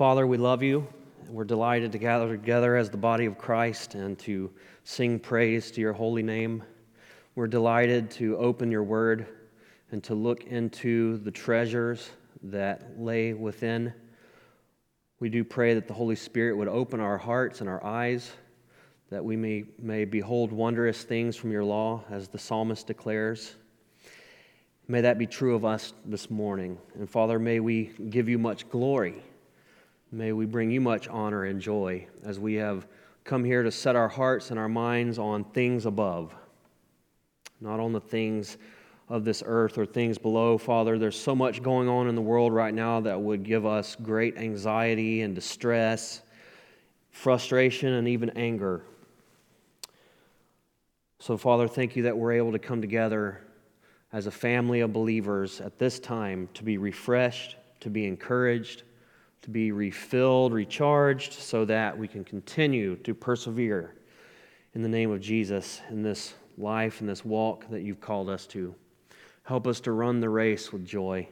[0.00, 0.86] Father, we love you.
[1.28, 4.50] We're delighted to gather together as the body of Christ and to
[4.82, 6.62] sing praise to your holy name.
[7.34, 9.26] We're delighted to open your word
[9.92, 12.08] and to look into the treasures
[12.44, 13.92] that lay within.
[15.18, 18.32] We do pray that the Holy Spirit would open our hearts and our eyes,
[19.10, 23.54] that we may, may behold wondrous things from your law, as the psalmist declares.
[24.88, 26.78] May that be true of us this morning.
[26.94, 29.22] And Father, may we give you much glory.
[30.12, 32.88] May we bring you much honor and joy as we have
[33.22, 36.34] come here to set our hearts and our minds on things above,
[37.60, 38.56] not on the things
[39.08, 40.58] of this earth or things below.
[40.58, 43.96] Father, there's so much going on in the world right now that would give us
[44.02, 46.22] great anxiety and distress,
[47.12, 48.82] frustration, and even anger.
[51.20, 53.42] So, Father, thank you that we're able to come together
[54.12, 58.82] as a family of believers at this time to be refreshed, to be encouraged,
[59.42, 63.94] to be refilled, recharged, so that we can continue to persevere
[64.74, 68.46] in the name of Jesus in this life and this walk that you've called us
[68.46, 68.74] to.
[69.44, 71.26] Help us to run the race with joy.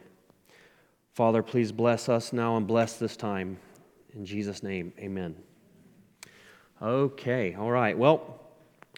[1.13, 3.57] Father, please bless us now and bless this time.
[4.13, 5.35] In Jesus' name, amen.
[6.81, 7.97] Okay, all right.
[7.97, 8.41] Well,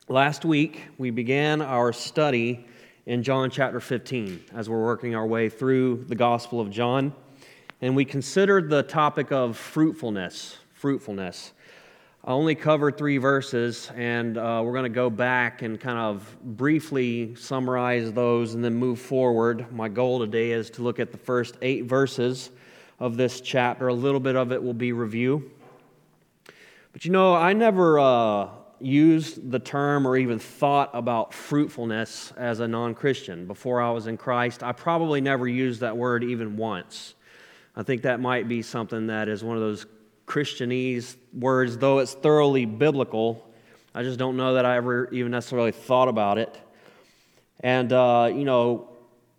[0.08, 2.66] last week we began our study
[3.06, 7.14] in John chapter 15 as we're working our way through the Gospel of John.
[7.84, 10.56] And we considered the topic of fruitfulness.
[10.74, 11.52] Fruitfulness.
[12.24, 16.38] I only covered three verses, and uh, we're going to go back and kind of
[16.44, 19.74] briefly summarize those and then move forward.
[19.74, 22.52] My goal today is to look at the first eight verses
[23.00, 23.88] of this chapter.
[23.88, 25.50] A little bit of it will be review.
[26.94, 32.60] But you know, I never uh, used the term or even thought about fruitfulness as
[32.60, 33.48] a non Christian.
[33.48, 37.16] Before I was in Christ, I probably never used that word even once.
[37.76, 39.86] I think that might be something that is one of those
[40.28, 43.48] Christianese words, though it's thoroughly biblical.
[43.94, 46.58] I just don't know that I ever even necessarily thought about it.
[47.60, 48.90] And, uh, you know,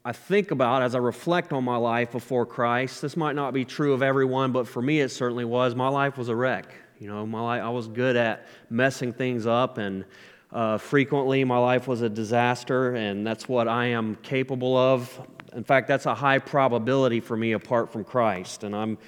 [0.05, 3.65] I think about as I reflect on my life before Christ, this might not be
[3.65, 5.75] true of everyone, but for me it certainly was.
[5.75, 6.67] My life was a wreck.
[6.99, 10.05] You know, my life, I was good at messing things up, and
[10.53, 15.21] uh, frequently my life was a disaster, and that's what I am capable of.
[15.55, 18.99] In fact, that's a high probability for me apart from Christ, and I'm,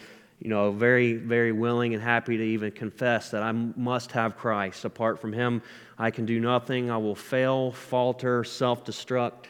[0.41, 4.85] you know, very, very willing and happy to even confess that I must have Christ.
[4.85, 5.63] Apart from Him,
[5.99, 6.91] I can do nothing.
[6.91, 9.47] I will fail, falter, self-destruct,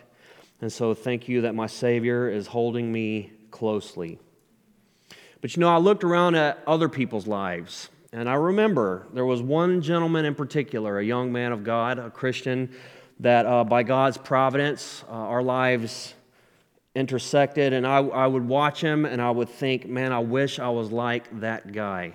[0.61, 4.19] and so thank you that my Savior is holding me closely.
[5.41, 9.43] But you know, I looked around at other people's lives and I remember there was
[9.43, 12.71] one gentleman in particular, a young man of God, a Christian,
[13.19, 16.15] that uh, by God's providence, uh, our lives
[16.95, 17.73] intersected.
[17.73, 20.93] And I, I would watch him and I would think, man, I wish I was
[20.93, 22.15] like that guy.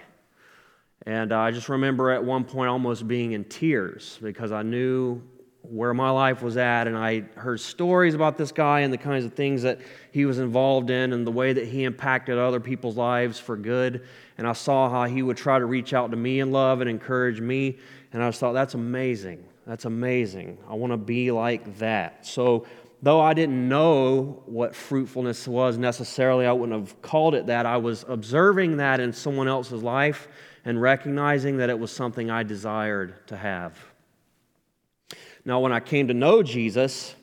[1.06, 5.22] And I just remember at one point almost being in tears because I knew
[5.62, 9.26] where my life was at, and I heard stories about this guy and the kinds
[9.26, 9.80] of things that
[10.12, 14.08] he was involved in and the way that he impacted other people's lives for good.
[14.38, 16.90] And I saw how he would try to reach out to me in love and
[16.90, 17.78] encourage me.
[18.14, 19.44] And I just thought, that's amazing.
[19.68, 20.58] That's amazing.
[20.68, 22.26] I want to be like that.
[22.26, 22.66] So,
[23.02, 27.66] though I didn't know what fruitfulness was necessarily, I wouldn't have called it that.
[27.66, 30.28] I was observing that in someone else's life
[30.66, 33.78] and recognizing that it was something I desired to have.
[35.46, 37.16] Now, when I came to know Jesus,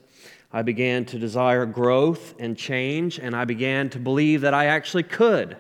[0.53, 5.03] I began to desire growth and change, and I began to believe that I actually
[5.03, 5.57] could.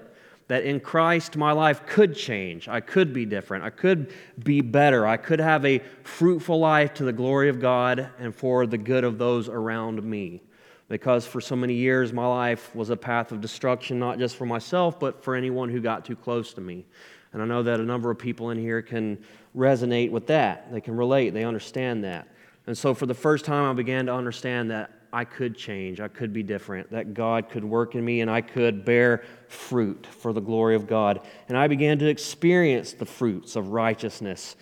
[0.48, 2.68] That in Christ, my life could change.
[2.68, 3.64] I could be different.
[3.64, 4.12] I could
[4.44, 5.06] be better.
[5.06, 9.02] I could have a fruitful life to the glory of God and for the good
[9.02, 10.42] of those around me.
[10.88, 14.46] Because for so many years, my life was a path of destruction, not just for
[14.46, 16.86] myself, but for anyone who got too close to me.
[17.32, 19.18] And I know that a number of people in here can
[19.56, 20.72] resonate with that.
[20.72, 22.28] They can relate, they understand that.
[22.68, 26.08] And so, for the first time, I began to understand that I could change, I
[26.08, 30.32] could be different, that God could work in me, and I could bear fruit for
[30.32, 31.20] the glory of God.
[31.48, 34.56] And I began to experience the fruits of righteousness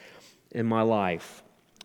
[0.52, 1.42] in my life,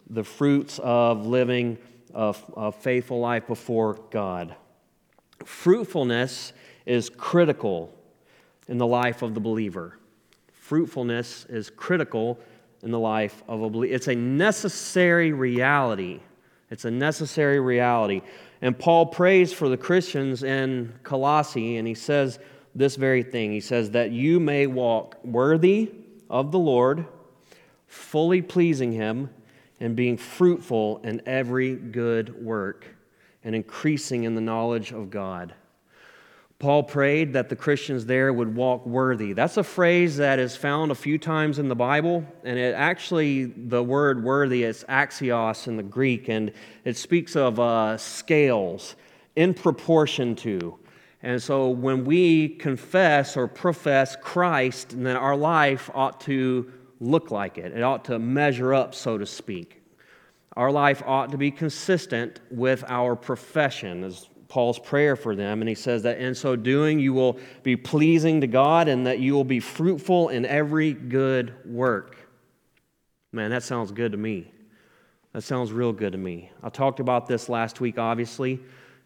[0.09, 1.77] the fruits of living
[2.13, 4.55] a, a faithful life before God.
[5.45, 6.53] Fruitfulness
[6.85, 7.93] is critical
[8.67, 9.97] in the life of the believer.
[10.51, 12.39] Fruitfulness is critical
[12.83, 13.93] in the life of a believer.
[13.93, 16.19] It's a necessary reality.
[16.69, 18.21] It's a necessary reality.
[18.61, 22.39] And Paul prays for the Christians in Colossae, and he says
[22.75, 23.51] this very thing.
[23.51, 25.91] He says, That you may walk worthy
[26.29, 27.05] of the Lord,
[27.87, 29.29] fully pleasing him,
[29.79, 32.85] and being fruitful in every good work,
[33.43, 35.53] and increasing in the knowledge of God.
[36.59, 39.31] Paul prayed that the Christians there would walk worthy.
[39.31, 43.45] That's a phrase that is found a few times in the Bible, and it actually,
[43.45, 46.51] the word worthy is axios in the Greek, and
[46.83, 48.97] it speaks of uh, scales
[49.37, 50.77] in proportion to.
[51.23, 56.69] And so when we confess or profess Christ, then our life ought to
[56.99, 57.71] look like it.
[57.71, 59.81] It ought to measure up, so to speak.
[60.57, 65.61] Our life ought to be consistent with our profession, as Paul's prayer for them.
[65.61, 69.19] And he says that in so doing, you will be pleasing to God and that
[69.19, 72.17] you will be fruitful in every good work.
[73.31, 74.51] Man, that sounds good to me.
[75.33, 76.51] That sounds real good to me.
[76.63, 78.59] I talked about this last week, obviously,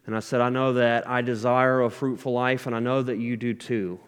[0.05, 3.17] and I said, I know that I desire a fruitful life, and I know that
[3.17, 3.99] you do too.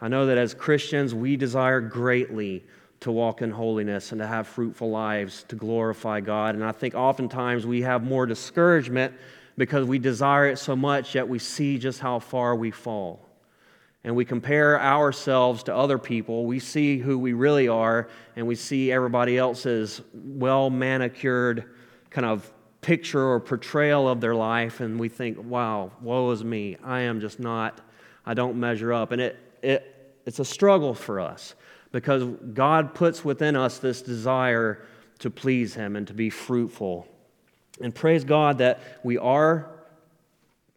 [0.00, 2.64] I know that as Christians, we desire greatly
[3.00, 6.54] to walk in holiness and to have fruitful lives to glorify God.
[6.54, 9.14] And I think oftentimes we have more discouragement
[9.56, 13.28] because we desire it so much, yet we see just how far we fall.
[14.02, 16.46] And we compare ourselves to other people.
[16.46, 21.64] We see who we really are, and we see everybody else's well manicured
[22.08, 22.50] kind of
[22.80, 26.76] picture or portrayal of their life, and we think, wow, woe is me.
[26.82, 27.80] I am just not,
[28.24, 29.12] I don't measure up.
[29.12, 31.54] And it, it, it's a struggle for us
[31.92, 32.24] because
[32.54, 34.86] God puts within us this desire
[35.18, 37.06] to please Him and to be fruitful.
[37.80, 39.70] And praise God that we are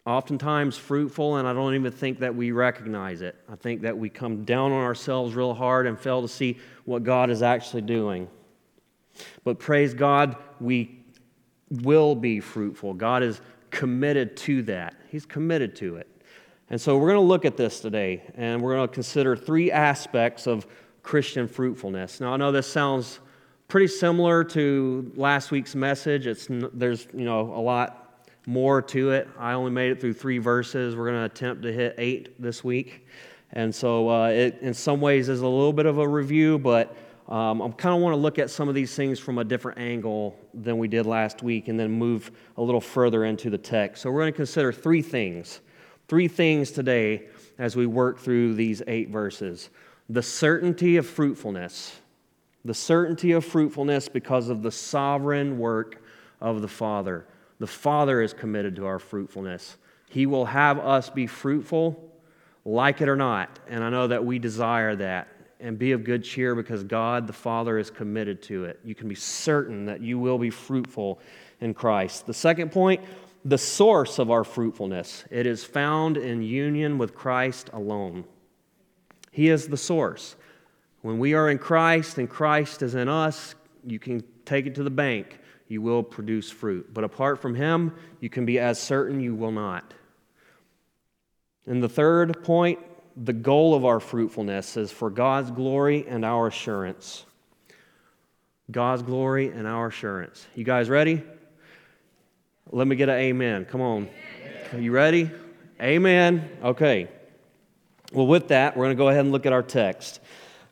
[0.06, 3.36] oftentimes fruitful, and I don't even think that we recognize it.
[3.50, 7.04] I think that we come down on ourselves real hard and fail to see what
[7.04, 8.28] God is actually doing.
[9.44, 10.98] But praise God, we
[11.70, 12.94] will be fruitful.
[12.94, 13.40] God is
[13.70, 16.08] committed to that, He's committed to it.
[16.70, 19.70] And so we're going to look at this today, and we're going to consider three
[19.70, 20.66] aspects of
[21.02, 22.20] Christian fruitfulness.
[22.20, 23.20] Now, I know this sounds
[23.74, 26.28] pretty similar to last week's message.
[26.28, 29.28] It's, there's you know, a lot more to it.
[29.36, 30.94] I only made it through three verses.
[30.94, 33.04] We're going to attempt to hit eight this week.
[33.50, 36.96] And so uh, it, in some ways, is a little bit of a review, but
[37.28, 39.80] um, I kind of want to look at some of these things from a different
[39.80, 44.02] angle than we did last week and then move a little further into the text.
[44.02, 45.62] So we're going to consider three things.
[46.06, 47.24] Three things today
[47.58, 49.70] as we work through these eight verses
[50.10, 51.98] the certainty of fruitfulness
[52.64, 56.02] the certainty of fruitfulness because of the sovereign work
[56.40, 57.26] of the Father.
[57.58, 59.76] The Father is committed to our fruitfulness.
[60.08, 62.12] He will have us be fruitful,
[62.64, 63.58] like it or not.
[63.68, 65.28] And I know that we desire that.
[65.60, 68.80] And be of good cheer because God the Father is committed to it.
[68.84, 71.20] You can be certain that you will be fruitful
[71.60, 72.26] in Christ.
[72.26, 73.02] The second point,
[73.44, 75.24] the source of our fruitfulness.
[75.30, 78.24] It is found in union with Christ alone.
[79.30, 80.36] He is the source.
[81.04, 83.54] When we are in Christ and Christ is in us,
[83.86, 85.38] you can take it to the bank.
[85.68, 86.94] You will produce fruit.
[86.94, 89.92] But apart from Him, you can be as certain you will not.
[91.66, 92.78] And the third point
[93.18, 97.26] the goal of our fruitfulness is for God's glory and our assurance.
[98.70, 100.46] God's glory and our assurance.
[100.54, 101.22] You guys ready?
[102.70, 103.66] Let me get an amen.
[103.66, 104.08] Come on.
[104.72, 105.30] Are you ready?
[105.82, 106.48] Amen.
[106.62, 107.08] Okay.
[108.10, 110.20] Well, with that, we're going to go ahead and look at our text.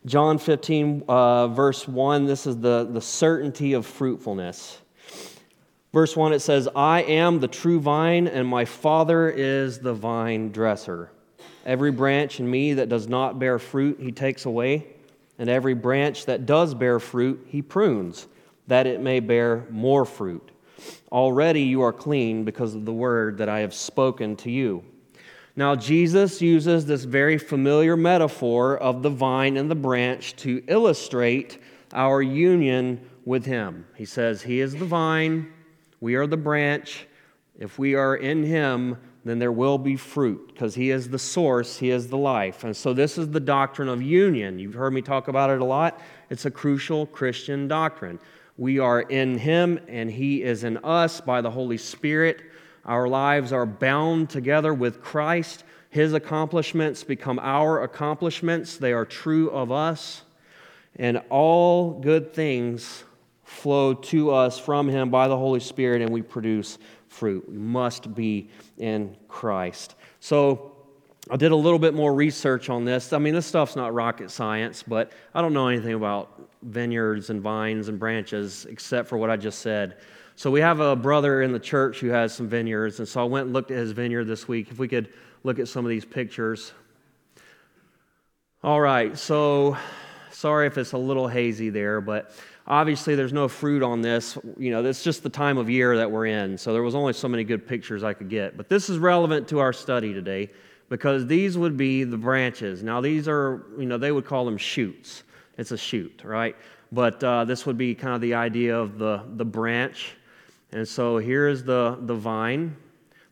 [0.05, 4.81] John 15, uh, verse 1, this is the, the certainty of fruitfulness.
[5.93, 10.51] Verse 1, it says, I am the true vine, and my Father is the vine
[10.51, 11.13] dresser.
[11.65, 14.89] Every branch in me that does not bear fruit, he takes away,
[15.39, 18.27] and every branch that does bear fruit, he prunes,
[18.67, 20.51] that it may bear more fruit.
[21.13, 24.83] Already you are clean because of the word that I have spoken to you.
[25.55, 31.59] Now, Jesus uses this very familiar metaphor of the vine and the branch to illustrate
[31.93, 33.87] our union with Him.
[33.95, 35.53] He says, He is the vine,
[36.01, 37.07] we are the branch.
[37.59, 41.77] If we are in Him, then there will be fruit because He is the source,
[41.77, 42.65] He is the life.
[42.65, 44.59] And so, this is the doctrine of union.
[44.59, 46.01] You've heard me talk about it a lot.
[46.31, 48.19] It's a crucial Christian doctrine.
[48.57, 52.41] We are in Him, and He is in us by the Holy Spirit.
[52.85, 55.65] Our lives are bound together with Christ.
[55.91, 60.23] His accomplishments become our accomplishments, they are true of us.
[60.97, 63.05] And all good things
[63.45, 67.49] flow to us from Him by the Holy Spirit, and we produce fruit.
[67.49, 69.95] We must be in Christ.
[70.21, 70.73] So,
[71.31, 73.13] I did a little bit more research on this.
[73.13, 77.41] I mean, this stuff's not rocket science, but I don't know anything about vineyards and
[77.41, 79.99] vines and branches except for what I just said.
[80.37, 83.25] So we have a brother in the church who has some vineyards, and so I
[83.25, 84.71] went and looked at his vineyard this week.
[84.71, 85.13] If we could
[85.45, 86.73] look at some of these pictures.
[88.65, 89.77] All right, so
[90.31, 92.33] sorry if it's a little hazy there, but
[92.67, 94.39] obviously there's no fruit on this.
[94.57, 97.13] You know, it's just the time of year that we're in, so there was only
[97.13, 98.57] so many good pictures I could get.
[98.57, 100.51] But this is relevant to our study today
[100.89, 102.83] because these would be the branches.
[102.83, 105.25] Now, these are, you know, they would call them shoots.
[105.59, 106.57] It's a shoot, right?
[106.93, 110.15] But uh, this would be kind of the idea of the, the branch.
[110.73, 112.77] And so here is the, the vine.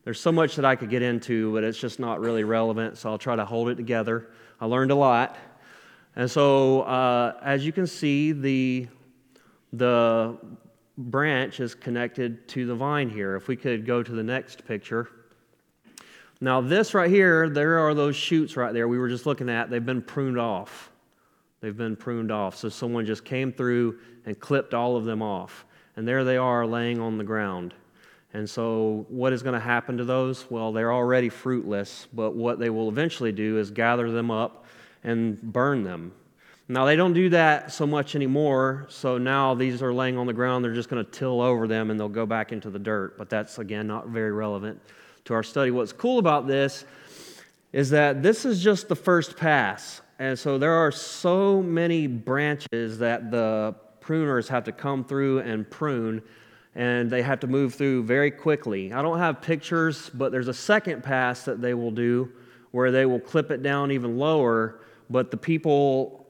[0.05, 3.11] There's so much that I could get into, but it's just not really relevant, so
[3.11, 4.31] I'll try to hold it together.
[4.61, 5.37] I learned a lot.
[6.17, 8.89] And so, uh, as you can see, the,
[9.73, 10.37] the
[10.99, 13.37] branch is connected to the vine here.
[13.37, 15.09] If we could go to the next picture.
[16.43, 19.71] Now, this right here, there are those shoots right there we were just looking at.
[19.71, 20.91] They've been pruned off.
[21.61, 22.57] They've been pruned off.
[22.57, 25.65] So, someone just came through and clipped all of them off.
[26.01, 27.75] And there they are laying on the ground.
[28.33, 30.51] And so, what is going to happen to those?
[30.51, 34.65] Well, they're already fruitless, but what they will eventually do is gather them up
[35.05, 36.13] and burn them.
[36.69, 40.33] Now, they don't do that so much anymore, so now these are laying on the
[40.33, 40.65] ground.
[40.65, 43.19] They're just going to till over them and they'll go back into the dirt.
[43.19, 44.81] But that's, again, not very relevant
[45.27, 45.71] to our study.
[45.71, 46.87] What's cool about this
[47.75, 50.01] is that this is just the first pass.
[50.19, 53.75] And so there are so many branches that the
[54.11, 56.21] pruners have to come through and prune,
[56.75, 58.93] and they have to move through very quickly.
[58.93, 62.33] I don't have pictures, but there's a second pass that they will do
[62.73, 66.27] where they will clip it down even lower, but the people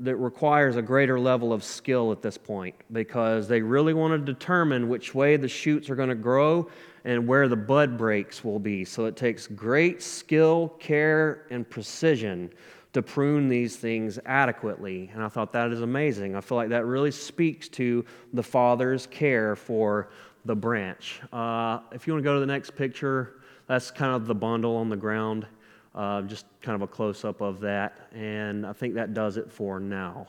[0.00, 4.32] that requires a greater level of skill at this point because they really want to
[4.32, 6.70] determine which way the shoots are going to grow
[7.04, 8.84] and where the bud breaks will be.
[8.84, 12.50] So it takes great skill, care, and precision
[12.92, 15.10] to prune these things adequately.
[15.12, 16.34] And I thought that is amazing.
[16.34, 20.10] I feel like that really speaks to the Father's care for
[20.44, 21.20] the branch.
[21.32, 24.76] Uh, if you want to go to the next picture, that's kind of the bundle
[24.76, 25.46] on the ground.
[25.94, 28.08] Uh, just kind of a close up of that.
[28.14, 30.28] And I think that does it for now.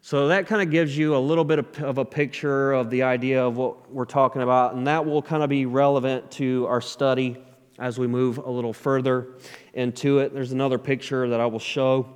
[0.00, 3.04] So that kind of gives you a little bit of, of, a picture of the
[3.04, 6.82] idea of what we're talking about, and that will kind of be relevant to our
[6.82, 7.42] study
[7.78, 9.34] as we move a little further
[9.74, 10.32] into it.
[10.32, 12.08] There's another picture that I will show,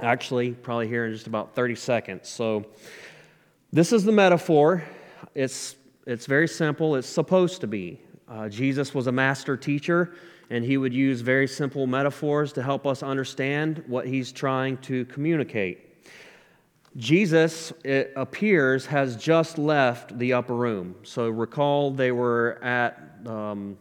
[0.00, 2.28] actually, probably here in just about 30 seconds.
[2.28, 2.64] So
[3.72, 4.84] this is the metaphor.
[5.34, 8.00] It's, it's very simple, it's supposed to be.
[8.28, 10.14] Uh, Jesus was a master teacher
[10.50, 15.04] and he would use very simple metaphors to help us understand what he's trying to
[15.06, 15.80] communicate.
[16.96, 20.94] Jesus, it appears, has just left the upper room.
[21.02, 23.76] So recall they were at, um,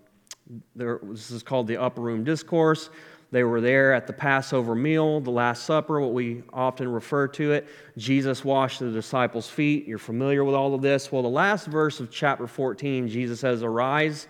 [0.75, 2.89] there, this is called the upper room discourse.
[3.31, 7.53] They were there at the Passover meal, the Last Supper, what we often refer to
[7.53, 7.67] it.
[7.98, 9.88] Jesus washed the disciples' feet.
[9.88, 11.12] You're familiar with all of this.
[11.12, 14.27] Well, the last verse of chapter 14, Jesus says, Arise,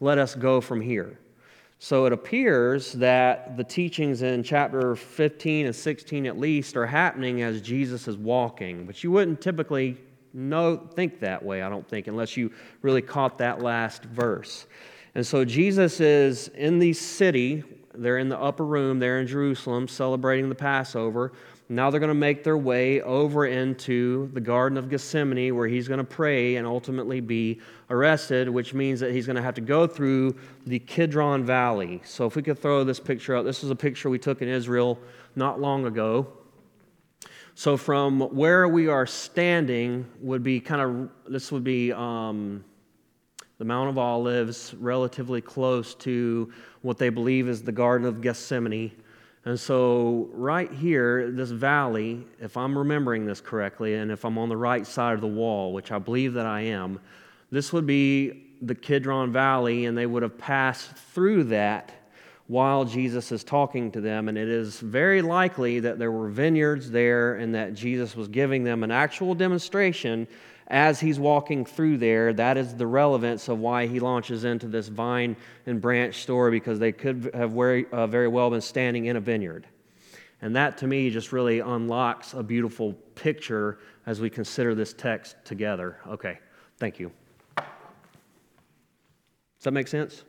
[0.00, 1.20] let us go from here.
[1.78, 7.42] So it appears that the teachings in chapter 15 and 16 at least are happening
[7.42, 8.84] as Jesus is walking.
[8.84, 9.96] But you wouldn't typically
[10.32, 14.66] know, think that way, I don't think, unless you really caught that last verse.
[15.14, 17.64] And so Jesus is in the city,
[17.94, 21.32] they're in the upper room there in Jerusalem celebrating the Passover.
[21.68, 25.86] Now they're going to make their way over into the Garden of Gethsemane where he's
[25.86, 29.60] going to pray and ultimately be arrested, which means that he's going to have to
[29.60, 30.36] go through
[30.66, 32.00] the Kidron Valley.
[32.04, 34.48] So if we could throw this picture up, this is a picture we took in
[34.48, 34.98] Israel
[35.36, 36.32] not long ago.
[37.54, 42.64] So from where we are standing would be kind of, this would be um,
[43.60, 46.50] the Mount of Olives, relatively close to
[46.80, 48.90] what they believe is the Garden of Gethsemane.
[49.44, 54.48] And so, right here, this valley, if I'm remembering this correctly, and if I'm on
[54.48, 57.00] the right side of the wall, which I believe that I am,
[57.50, 61.92] this would be the Kidron Valley, and they would have passed through that
[62.46, 64.30] while Jesus is talking to them.
[64.30, 68.64] And it is very likely that there were vineyards there and that Jesus was giving
[68.64, 70.26] them an actual demonstration
[70.70, 74.88] as he's walking through there, that is the relevance of why he launches into this
[74.88, 75.36] vine
[75.66, 79.20] and branch story because they could have very, uh, very well been standing in a
[79.20, 79.66] vineyard.
[80.40, 85.36] And that to me just really unlocks a beautiful picture as we consider this text
[85.44, 85.98] together.
[86.06, 86.38] Okay,
[86.78, 87.12] thank you.
[87.56, 87.64] Does
[89.64, 90.22] that make sense?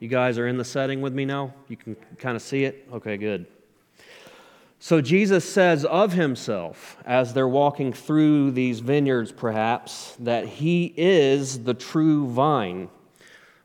[0.00, 1.54] You guys are in the setting with me now?
[1.68, 2.86] You can kind of see it?
[2.92, 3.46] Okay, good.
[4.78, 11.64] So Jesus says of himself, as they're walking through these vineyards, perhaps, that he is
[11.64, 12.90] the true vine.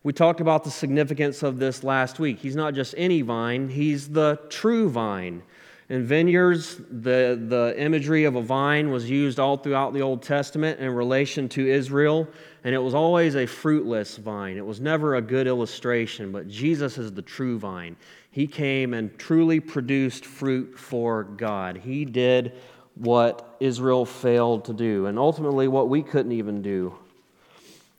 [0.04, 2.40] We talked about the significance of this last week.
[2.40, 5.44] He's not just any vine, he's the true vine.
[5.90, 10.80] In vineyards, the, the imagery of a vine was used all throughout the Old Testament
[10.80, 12.30] in relation to Israel,
[12.64, 14.56] and it was always a fruitless vine.
[14.56, 17.98] It was never a good illustration, but Jesus is the true vine.
[18.32, 21.78] He came and truly produced fruit for God.
[21.78, 22.54] He did
[22.96, 26.98] what Israel failed to do, and ultimately what we couldn't even do.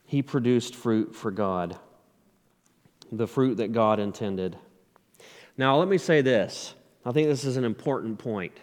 [0.05, 1.77] He produced fruit for God,
[3.11, 4.57] the fruit that God intended.
[5.57, 6.73] Now, let me say this.
[7.05, 8.53] I think this is an important point.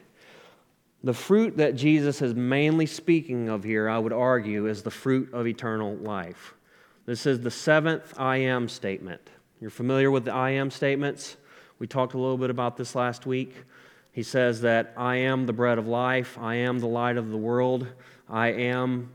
[1.03, 5.33] The fruit that Jesus is mainly speaking of here, I would argue, is the fruit
[5.33, 6.55] of eternal life.
[7.07, 9.31] This is the seventh I am statement.
[9.61, 11.37] You're familiar with the I am statements?
[11.81, 13.55] We talked a little bit about this last week.
[14.13, 17.39] He says that I am the bread of life, I am the light of the
[17.39, 17.87] world,
[18.29, 19.11] I am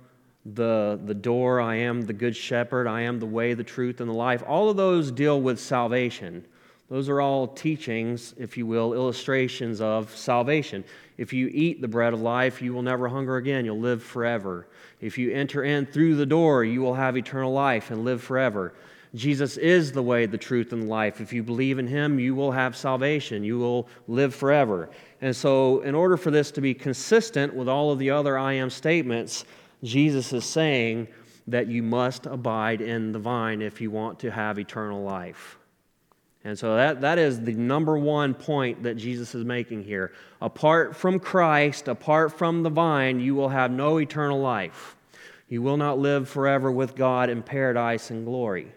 [0.46, 4.10] the, the door, I am the good shepherd, I am the way, the truth, and
[4.10, 4.42] the life.
[4.48, 6.44] All of those deal with salvation.
[6.90, 10.84] Those are all teachings, if you will, illustrations of salvation.
[11.18, 13.66] If you eat the bread of life, you will never hunger again.
[13.66, 14.68] You'll live forever.
[15.02, 18.74] If you enter in through the door, you will have eternal life and live forever.
[19.16, 21.22] Jesus is the way, the truth, and life.
[21.22, 23.44] If you believe in him, you will have salvation.
[23.44, 24.90] You will live forever.
[25.22, 28.54] And so, in order for this to be consistent with all of the other I
[28.54, 29.46] am statements,
[29.84, 31.08] Jesus is saying
[31.48, 35.58] that you must abide in the vine if you want to have eternal life.
[36.44, 40.14] And so that, that is the number one point that Jesus is making here.
[40.42, 44.96] Apart from Christ, apart from the vine, you will have no eternal life.
[45.50, 48.72] You will not live forever with God in paradise and glory.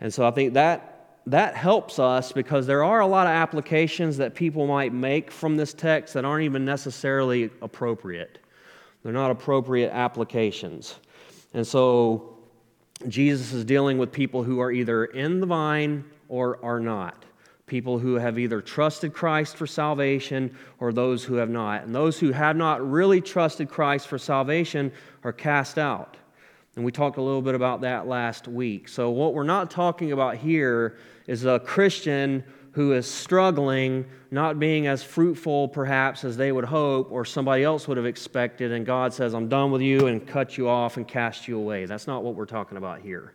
[0.00, 4.16] And so I think that, that helps us because there are a lot of applications
[4.18, 8.38] that people might make from this text that aren't even necessarily appropriate.
[9.02, 10.96] They're not appropriate applications.
[11.54, 12.38] And so
[13.06, 17.24] Jesus is dealing with people who are either in the vine or are not.
[17.66, 21.84] People who have either trusted Christ for salvation or those who have not.
[21.84, 24.90] And those who have not really trusted Christ for salvation
[25.22, 26.16] are cast out.
[26.78, 28.86] And we talked a little bit about that last week.
[28.86, 34.86] So, what we're not talking about here is a Christian who is struggling, not being
[34.86, 39.12] as fruitful perhaps as they would hope or somebody else would have expected, and God
[39.12, 41.84] says, I'm done with you and cut you off and cast you away.
[41.84, 43.34] That's not what we're talking about here.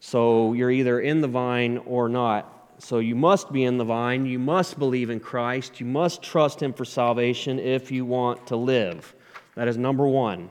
[0.00, 2.74] So you're either in the vine or not.
[2.78, 4.26] So you must be in the vine.
[4.26, 5.78] You must believe in Christ.
[5.78, 9.14] You must trust Him for salvation if you want to live.
[9.54, 10.50] That is number one.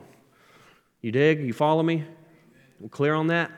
[1.02, 1.40] You dig?
[1.40, 2.06] You follow me?
[2.82, 3.52] We're clear on that?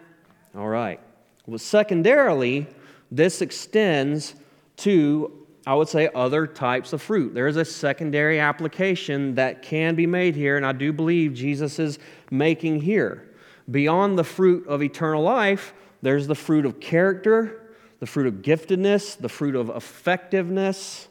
[0.55, 1.01] All right.
[1.47, 2.67] Well, secondarily,
[3.11, 4.35] this extends
[4.77, 7.33] to, I would say, other types of fruit.
[7.33, 11.79] There is a secondary application that can be made here, and I do believe Jesus
[11.79, 11.99] is
[12.31, 13.31] making here.
[13.71, 19.17] Beyond the fruit of eternal life, there's the fruit of character, the fruit of giftedness,
[19.17, 21.09] the fruit of effectiveness.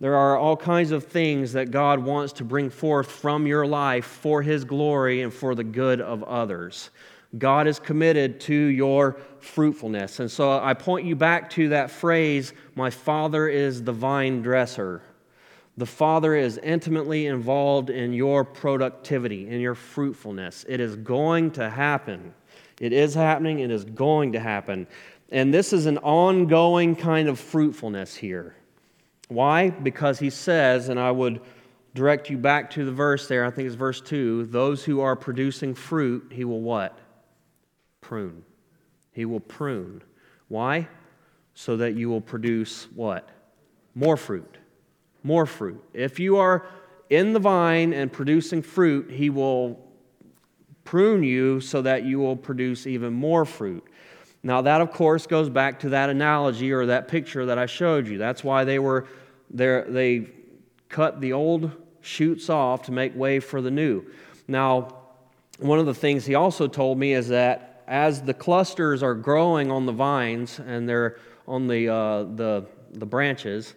[0.00, 4.06] There are all kinds of things that God wants to bring forth from your life
[4.06, 6.88] for His glory and for the good of others.
[7.38, 10.20] God is committed to your fruitfulness.
[10.20, 15.02] And so I point you back to that phrase, My Father is the vine dresser.
[15.76, 20.64] The Father is intimately involved in your productivity, in your fruitfulness.
[20.68, 22.34] It is going to happen.
[22.80, 24.86] It is happening, it is going to happen.
[25.30, 28.56] And this is an ongoing kind of fruitfulness here.
[29.28, 29.70] Why?
[29.70, 31.40] Because he says, and I would
[31.94, 35.14] direct you back to the verse there, I think it's verse 2 those who are
[35.14, 36.98] producing fruit, he will what?
[38.00, 38.44] Prune.
[39.12, 40.02] He will prune.
[40.48, 40.88] Why?
[41.54, 43.28] So that you will produce what?
[43.94, 44.56] More fruit.
[45.22, 45.82] More fruit.
[45.92, 46.66] If you are
[47.10, 49.78] in the vine and producing fruit, he will
[50.84, 53.84] prune you so that you will produce even more fruit.
[54.42, 58.08] Now, that of course goes back to that analogy or that picture that I showed
[58.08, 58.16] you.
[58.16, 59.06] That's why they were
[59.50, 60.28] there, they
[60.88, 64.04] cut the old shoots off to make way for the new.
[64.48, 64.96] Now,
[65.58, 69.70] one of the things he also told me is that as the clusters are growing
[69.70, 73.74] on the vines and they're on the, uh, the, the branches,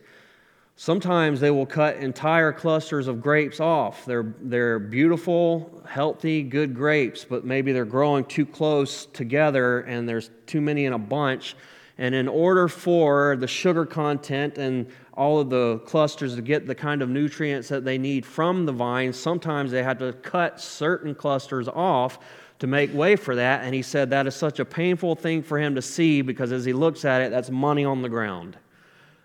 [0.75, 4.05] Sometimes they will cut entire clusters of grapes off.
[4.05, 10.31] They're, they're beautiful, healthy, good grapes, but maybe they're growing too close together and there's
[10.47, 11.55] too many in a bunch.
[11.99, 16.73] And in order for the sugar content and all of the clusters to get the
[16.73, 21.13] kind of nutrients that they need from the vine, sometimes they had to cut certain
[21.13, 22.17] clusters off
[22.63, 23.65] to make way for that.
[23.65, 26.63] And he said that is such a painful thing for him to see because as
[26.63, 28.55] he looks at it, that's money on the ground.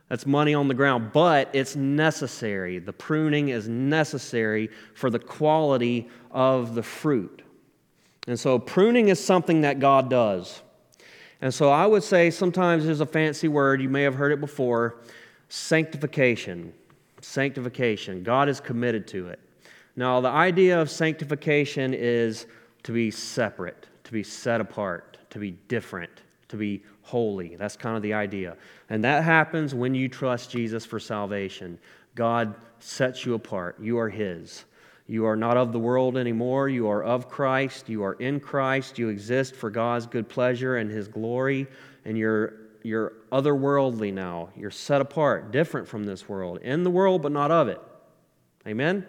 [0.08, 2.80] That's money on the ground, but it's necessary.
[2.80, 7.42] The pruning is necessary for the quality of the fruit.
[8.26, 10.60] And so, pruning is something that God does.
[11.40, 14.40] And so, I would say sometimes there's a fancy word, you may have heard it
[14.40, 14.96] before
[15.48, 16.72] sanctification.
[17.20, 18.24] Sanctification.
[18.24, 19.38] God is committed to it.
[19.94, 22.46] Now, the idea of sanctification is
[22.88, 27.54] to be separate, to be set apart, to be different, to be holy.
[27.54, 28.56] That's kind of the idea.
[28.88, 31.78] And that happens when you trust Jesus for salvation.
[32.14, 33.78] God sets you apart.
[33.78, 34.64] You are His.
[35.06, 36.70] You are not of the world anymore.
[36.70, 37.90] You are of Christ.
[37.90, 38.98] You are in Christ.
[38.98, 41.66] You exist for God's good pleasure and His glory.
[42.06, 44.48] And you're, you're otherworldly now.
[44.56, 46.60] You're set apart, different from this world.
[46.62, 47.82] In the world, but not of it.
[48.66, 49.06] Amen?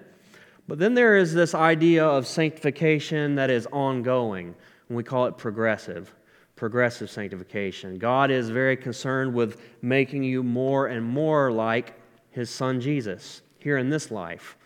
[0.70, 4.54] But then there is this idea of sanctification that is ongoing,
[4.88, 6.14] and we call it progressive.
[6.56, 7.98] Progressive sanctification.
[7.98, 13.80] God is very concerned with making you more and more like his son Jesus here
[13.80, 14.58] in this life.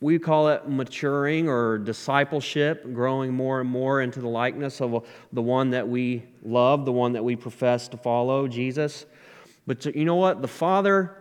[0.00, 5.42] We call it maturing or discipleship, growing more and more into the likeness of the
[5.42, 9.04] one that we love, the one that we profess to follow, Jesus.
[9.66, 10.40] But you know what?
[10.40, 11.18] The Father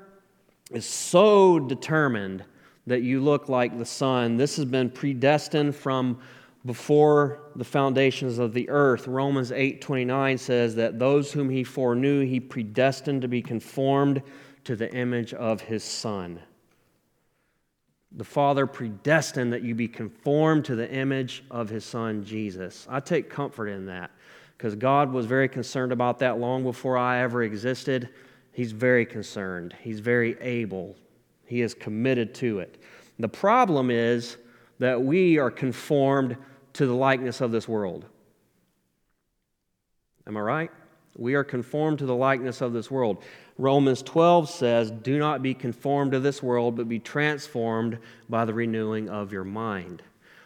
[0.72, 2.46] is so determined
[2.88, 4.38] that you look like the Son.
[4.38, 6.20] This has been predestined from
[6.66, 9.08] before the foundations of the earth.
[9.08, 14.22] Romans 8:29 says that those whom he foreknew he predestined to be conformed
[14.64, 16.40] to the image of his son.
[18.16, 22.88] The Father predestined that you be conformed to the image of his son Jesus.
[22.90, 24.12] I take comfort in that
[24.58, 28.10] because God was very concerned about that long before I ever existed.
[28.54, 29.76] He's very concerned.
[29.82, 30.96] He's very able.
[31.46, 32.82] He is committed to it.
[33.20, 34.38] The problem is
[34.80, 36.38] that we are conformed
[36.74, 38.06] to the likeness of this world.
[40.26, 40.72] Am I right?
[41.16, 43.24] We are conformed to the likeness of this world.
[43.58, 48.54] Romans 12 says, Do not be conformed to this world, but be transformed by the
[48.54, 50.02] renewing of your mind.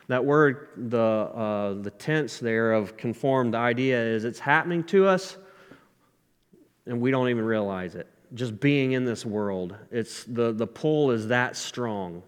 [0.08, 5.08] That word, the, uh, the tense there of conformed, the idea is it's happening to
[5.08, 5.38] us
[6.88, 8.08] and we don't even realize it.
[8.34, 12.24] Just being in this world, it's, the, the pull is that strong.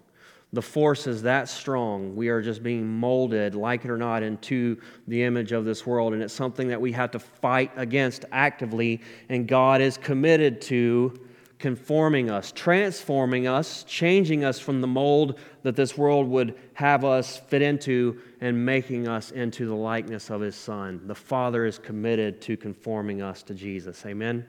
[0.51, 2.15] The force is that strong.
[2.15, 6.13] We are just being molded, like it or not, into the image of this world.
[6.13, 9.01] And it's something that we have to fight against actively.
[9.29, 11.19] And God is committed to
[11.59, 17.37] conforming us, transforming us, changing us from the mold that this world would have us
[17.37, 21.01] fit into, and making us into the likeness of His Son.
[21.05, 24.05] The Father is committed to conforming us to Jesus.
[24.05, 24.47] Amen?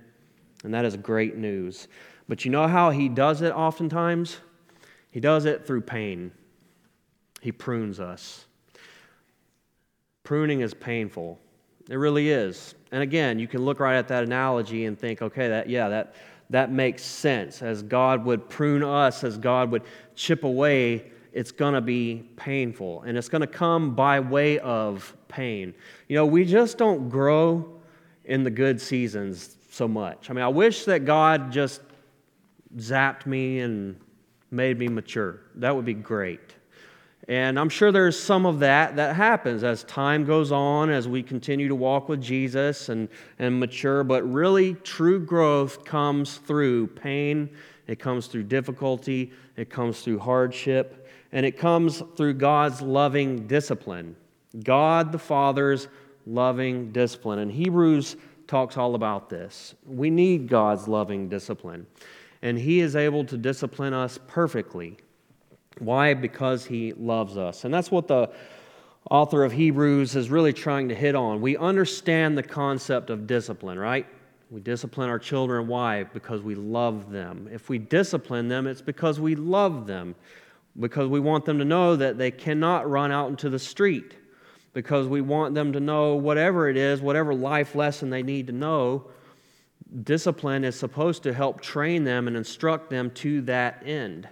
[0.65, 1.89] And that is great news.
[2.29, 4.39] But you know how He does it oftentimes?
[5.11, 6.31] He does it through pain.
[7.41, 8.47] He prunes us.
[10.23, 11.39] Pruning is painful.
[11.89, 12.75] It really is.
[12.93, 16.15] And again, you can look right at that analogy and think, okay, that yeah, that
[16.51, 17.63] that makes sense.
[17.63, 19.83] As God would prune us, as God would
[20.15, 25.17] chip away, it's going to be painful and it's going to come by way of
[25.29, 25.75] pain.
[26.09, 27.81] You know, we just don't grow
[28.25, 30.31] in the good seasons so much.
[30.31, 31.81] I mean, I wish that God just
[32.77, 33.97] zapped me and
[34.51, 35.41] made me mature.
[35.57, 36.55] That would be great.
[37.29, 41.23] And I'm sure there's some of that that happens as time goes on, as we
[41.23, 44.03] continue to walk with Jesus and, and mature.
[44.03, 47.51] But really, true growth comes through pain,
[47.87, 54.17] it comes through difficulty, it comes through hardship, and it comes through God's loving discipline.
[54.65, 55.87] God the Father's
[56.27, 57.39] loving discipline.
[57.39, 58.17] And Hebrews
[58.51, 59.75] talks all about this.
[59.87, 61.87] We need God's loving discipline
[62.43, 64.97] and He is able to discipline us perfectly.
[65.79, 66.15] Why?
[66.15, 67.65] Because He loves us.
[67.65, 68.29] And that's what the
[69.09, 71.41] author of Hebrews is really trying to hit on.
[71.41, 74.07] We understand the concept of discipline, right?
[74.51, 75.69] We discipline our children.
[75.69, 76.03] Why?
[76.03, 77.49] Because we love them.
[77.53, 80.17] If we discipline them, it's because we love them,
[80.79, 84.17] because we want them to know that they cannot run out into the street,
[84.73, 88.53] because we want them to know whatever it is, whatever life lesson they need to
[88.53, 89.07] know,
[90.03, 94.29] discipline is supposed to help train them and instruct them to that end.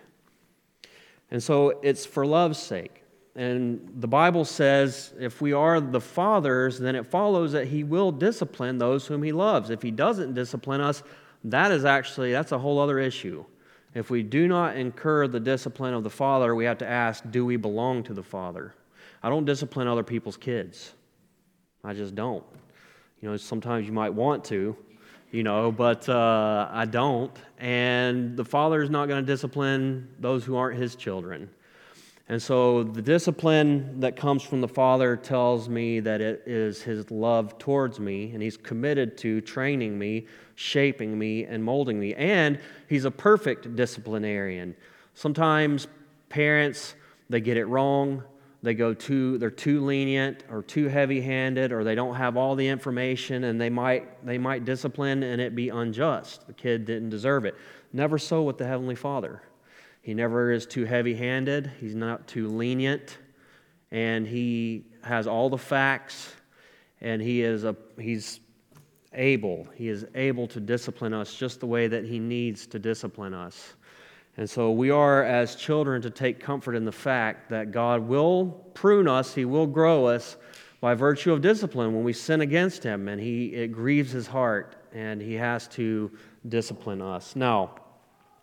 [1.31, 3.03] And so it's for love's sake.
[3.35, 8.11] And the Bible says if we are the fathers, then it follows that he will
[8.11, 9.71] discipline those whom he loves.
[9.71, 11.03] If he doesn't discipline us,
[11.45, 13.45] that is actually that's a whole other issue.
[13.95, 17.45] If we do not incur the discipline of the father, we have to ask, do
[17.45, 18.75] we belong to the father?
[19.23, 20.95] I don't discipline other people's kids.
[21.85, 22.45] I just don't.
[23.21, 24.77] You know, sometimes you might want to,
[25.31, 27.37] you know, but uh, I don't.
[27.59, 31.51] And the father is not going to discipline those who aren't his children.
[32.31, 37.11] And so the discipline that comes from the Father tells me that it is His
[37.11, 42.15] love towards me, and He's committed to training me, shaping me, and molding me.
[42.15, 44.77] And He's a perfect disciplinarian.
[45.15, 45.89] Sometimes
[46.29, 46.95] parents,
[47.31, 48.23] they get it wrong
[48.63, 52.67] they go too they're too lenient or too heavy-handed or they don't have all the
[52.67, 56.47] information and they might they might discipline and it be unjust.
[56.47, 57.55] The kid didn't deserve it.
[57.93, 59.43] Never so with the heavenly father.
[60.03, 63.19] He never is too heavy-handed he's not too lenient
[63.91, 66.35] and he has all the facts
[67.01, 68.41] and he is a he's
[69.13, 73.35] able he is able to discipline us just the way that he needs to discipline
[73.35, 73.75] us
[74.39, 78.47] and so we are, as children, to take comfort in the fact that God will
[78.73, 80.37] prune us, He will grow us,
[80.81, 84.77] by virtue of discipline when we sin against him and he it grieves his heart
[84.93, 86.11] and he has to
[86.49, 87.35] discipline us.
[87.35, 87.75] Now,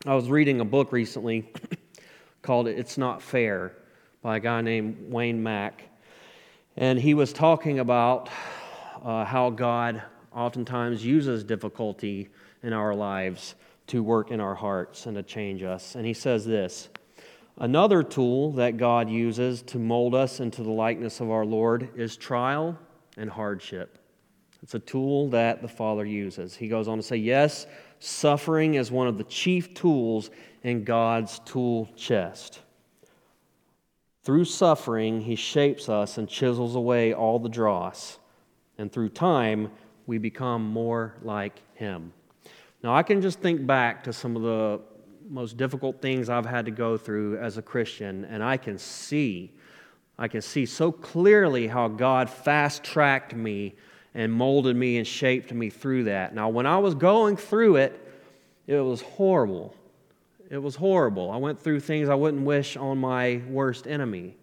[0.06, 1.50] I was reading a book recently
[2.42, 3.74] called It's Not Fair
[4.22, 5.90] by a guy named Wayne Mack.
[6.78, 8.30] And he was talking about
[9.04, 10.04] uh, how God
[10.34, 12.30] oftentimes uses difficulty
[12.62, 13.56] in our lives
[13.88, 15.96] to work in our hearts and to change us.
[15.96, 16.90] And he says this
[17.58, 22.18] Another tool that God uses to mold us into the likeness of our Lord is
[22.18, 22.78] trial
[23.18, 23.98] and hardship.
[24.62, 26.56] It's a tool that the Father uses.
[26.56, 27.68] He goes on to say, Yes,
[28.00, 30.32] suffering is one of the chief tools
[30.64, 32.62] in God's tool chest.
[34.24, 38.18] Through suffering, He shapes us and chisels away all the dross.
[38.78, 39.72] And through time,
[40.08, 42.12] we become more like Him.
[42.86, 44.80] Now, I can just think back to some of the
[45.28, 49.52] most difficult things I've had to go through as a Christian, and I can see,
[50.20, 53.74] I can see so clearly how God fast tracked me
[54.14, 56.36] and molded me and shaped me through that.
[56.36, 58.08] Now, when I was going through it,
[58.68, 59.74] it was horrible.
[60.52, 61.32] It was horrible.
[61.32, 64.38] I went through things I wouldn't wish on my worst enemy.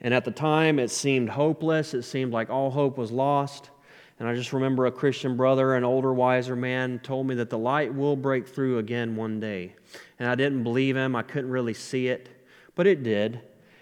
[0.00, 1.94] And at the time, it seemed hopeless.
[1.94, 3.70] It seemed like all hope was lost.
[4.18, 7.58] And I just remember a Christian brother, an older, wiser man, told me that the
[7.58, 9.74] light will break through again one day.
[10.18, 11.16] And I didn't believe him.
[11.16, 12.28] I couldn't really see it,
[12.76, 13.40] but it did.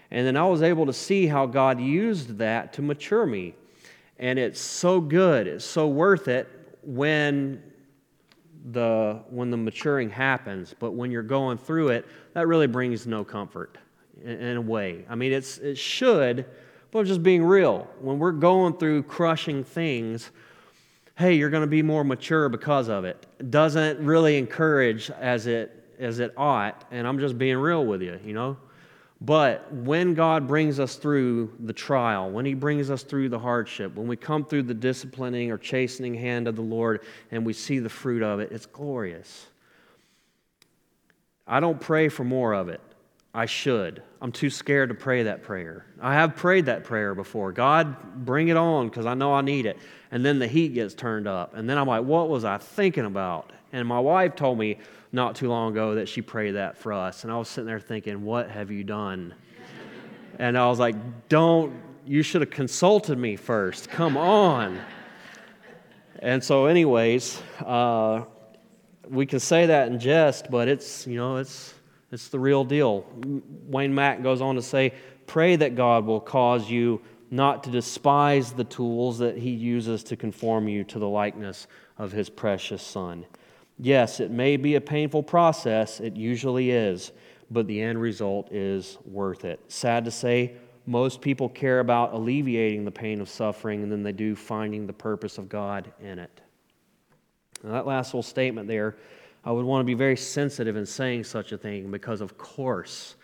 [0.09, 3.53] And then I was able to see how God used that to mature me.
[4.17, 6.47] And it's so good, it's so worth it
[6.81, 7.61] when
[8.71, 10.73] the, when the maturing happens.
[10.77, 13.77] But when you're going through it, that really brings no comfort
[14.23, 15.05] in, in a way.
[15.09, 16.45] I mean, it's, it should
[16.93, 17.87] but just being real.
[17.99, 20.29] When we're going through crushing things,
[21.17, 23.25] hey, you're going to be more mature because of it.
[23.39, 28.01] it doesn't really encourage as it as it ought, and I'm just being real with
[28.01, 28.57] you, you know.
[29.21, 33.95] But when God brings us through the trial, when He brings us through the hardship,
[33.95, 37.01] when we come through the disciplining or chastening hand of the Lord
[37.31, 39.47] and we see the fruit of it, it's glorious.
[41.47, 42.81] I don't pray for more of it.
[43.33, 44.03] I should.
[44.21, 45.85] I'm too scared to pray that prayer.
[45.99, 47.51] I have prayed that prayer before.
[47.51, 49.77] God, bring it on because I know I need it.
[50.11, 51.55] And then the heat gets turned up.
[51.55, 53.51] And then I'm like, what was I thinking about?
[53.71, 54.77] And my wife told me
[55.11, 57.23] not too long ago that she prayed that for us.
[57.23, 59.33] And I was sitting there thinking, what have you done?
[60.39, 60.95] and I was like,
[61.29, 61.73] don't,
[62.05, 63.89] you should have consulted me first.
[63.89, 64.79] Come on.
[66.19, 68.23] and so, anyways, uh,
[69.09, 71.73] we can say that in jest, but it's, you know, it's
[72.13, 73.05] it's the real deal.
[73.67, 74.93] Wayne Mack goes on to say,
[75.25, 80.15] Pray that God will cause you not to despise the tools that He uses to
[80.15, 83.25] conform you to the likeness of His precious Son.
[83.79, 87.11] Yes, it may be a painful process, it usually is,
[87.49, 89.59] but the end result is worth it.
[89.67, 90.53] Sad to say,
[90.85, 95.39] most people care about alleviating the pain of suffering than they do finding the purpose
[95.39, 96.41] of God in it.
[97.63, 98.97] Now, that last little statement there
[99.45, 103.15] I would want to be very sensitive in saying such a thing because, of course,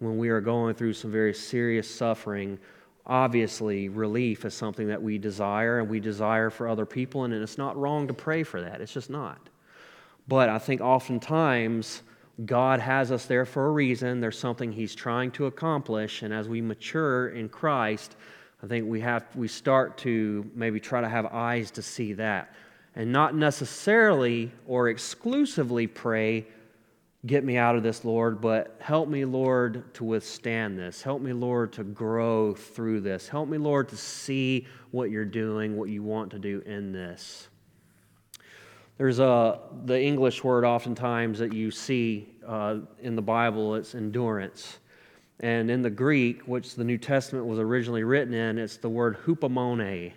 [0.00, 2.58] when we are going through some very serious suffering,
[3.06, 7.58] obviously relief is something that we desire and we desire for other people, and it's
[7.58, 8.80] not wrong to pray for that.
[8.80, 9.48] It's just not.
[10.26, 12.02] But I think oftentimes
[12.44, 14.20] God has us there for a reason.
[14.20, 18.16] There's something He's trying to accomplish, and as we mature in Christ,
[18.62, 22.52] I think we have we start to maybe try to have eyes to see that
[22.98, 26.46] and not necessarily or exclusively pray,
[27.26, 31.02] Get me out of this, Lord, but help me, Lord, to withstand this.
[31.02, 33.26] Help me, Lord, to grow through this.
[33.28, 37.48] Help me, Lord, to see what you're doing, what you want to do in this.
[38.98, 44.78] There's a, the English word oftentimes that you see uh, in the Bible, it's endurance.
[45.40, 49.18] And in the Greek, which the New Testament was originally written in, it's the word
[49.26, 50.12] hupomone.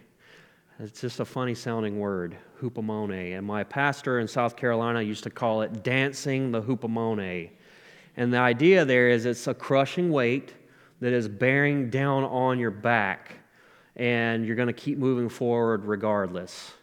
[0.84, 3.38] It's just a funny sounding word, hupomone.
[3.38, 7.52] And my pastor in South Carolina used to call it dancing the hupomone.
[8.18, 10.56] And the idea there is it's a crushing weight
[11.00, 13.38] that is bearing down on your back,
[13.96, 16.74] and you're going to keep moving forward regardless.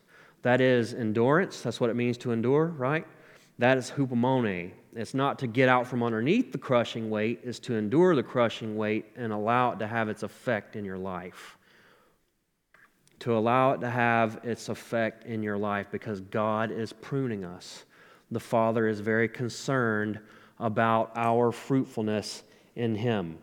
[0.42, 1.60] That is endurance.
[1.62, 3.04] That's what it means to endure, right?
[3.58, 4.70] That is hupomone.
[4.94, 8.76] It's not to get out from underneath the crushing weight, it's to endure the crushing
[8.76, 11.57] weight and allow it to have its effect in your life
[13.20, 17.84] to allow it to have its effect in your life because God is pruning us.
[18.30, 20.20] The Father is very concerned
[20.60, 22.42] about our fruitfulness
[22.76, 23.38] in Him.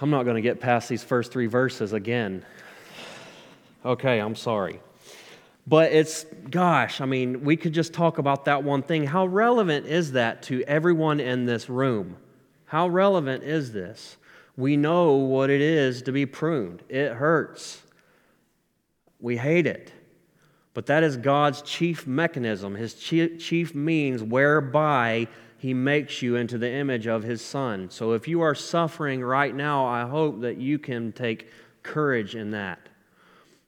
[0.00, 2.44] I'm not going to get past these first three verses again.
[3.84, 4.80] Okay, I'm sorry.
[5.66, 9.04] But it's, gosh, I mean, we could just talk about that one thing.
[9.04, 12.16] How relevant is that to everyone in this room?
[12.66, 14.16] How relevant is this?
[14.56, 16.82] We know what it is to be pruned.
[16.88, 17.82] It hurts.
[19.20, 19.92] We hate it.
[20.72, 26.70] But that is God's chief mechanism, his chief means whereby he makes you into the
[26.70, 27.90] image of his son.
[27.90, 31.48] So if you are suffering right now, I hope that you can take
[31.82, 32.78] courage in that.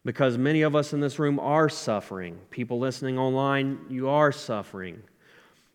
[0.05, 2.39] Because many of us in this room are suffering.
[2.51, 5.03] People listening online, you are suffering.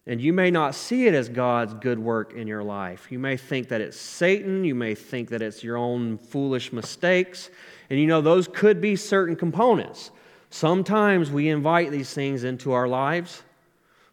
[0.05, 3.09] And you may not see it as God's good work in your life.
[3.09, 4.65] You may think that it's Satan.
[4.65, 7.49] You may think that it's your own foolish mistakes.
[7.89, 10.11] And you know, those could be certain components.
[10.49, 13.43] Sometimes we invite these things into our lives.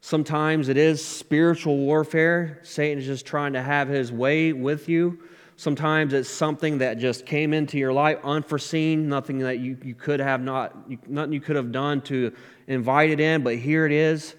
[0.00, 2.60] Sometimes it is spiritual warfare.
[2.62, 5.18] Satan is just trying to have his way with you.
[5.56, 10.20] Sometimes it's something that just came into your life unforeseen, nothing that you, you could
[10.20, 12.32] have not, nothing you could have done to
[12.66, 14.36] invite it in, but here it is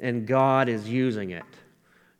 [0.00, 1.44] and God is using it.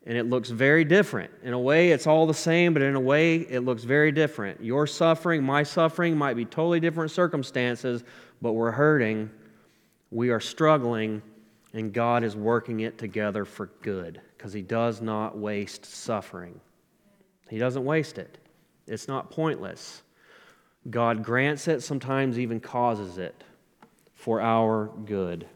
[0.06, 1.30] And it looks very different.
[1.42, 4.62] In a way, it's all the same, but in a way, it looks very different.
[4.62, 8.02] Your suffering, my suffering might be totally different circumstances,
[8.40, 9.30] but we're hurting,
[10.10, 11.22] we are struggling,
[11.74, 16.58] and God is working it together for good because He does not waste suffering.
[17.48, 18.38] He doesn't waste it,
[18.86, 20.02] it's not pointless.
[20.88, 23.44] God grants it, sometimes even causes it
[24.14, 25.46] for our good.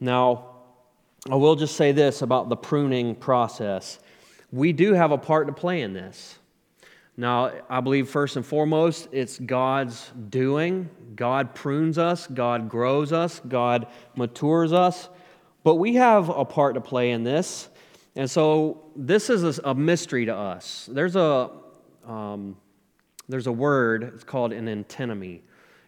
[0.00, 0.56] Now,
[1.30, 3.98] I will just say this about the pruning process.
[4.52, 6.38] We do have a part to play in this.
[7.16, 10.88] Now, I believe first and foremost, it's God's doing.
[11.16, 15.08] God prunes us, God grows us, God matures us.
[15.64, 17.68] But we have a part to play in this.
[18.14, 20.88] And so this is a, mystery to us.
[20.90, 21.50] There's a,
[22.06, 22.56] um,
[23.28, 25.42] there's a word, it's called an antinomy.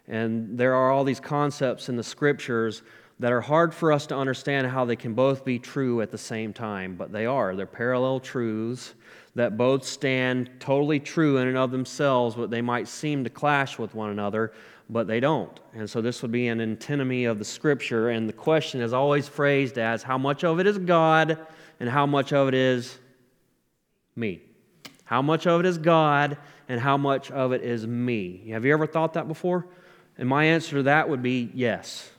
[0.09, 2.83] And there are all these concepts in the scriptures
[3.21, 6.19] that are hard for us to understand how they can both be true at the
[6.19, 7.55] same time, but they are.
[7.55, 8.95] They're parallel truths
[9.35, 13.79] that both stand totally true in and of themselves, but they might seem to clash
[13.79, 14.53] with one another,
[14.89, 15.61] but they don't.
[15.75, 19.29] And so this would be an antinomy of the scripture, and the question is always
[19.29, 21.39] phrased as how much of it is God
[21.79, 22.99] and how much of it is
[24.17, 24.41] me?
[25.05, 26.39] How much of it is God
[26.71, 28.49] and how much of it is me?
[28.49, 29.67] Have you ever thought that before?
[30.17, 32.11] And my answer to that would be yes.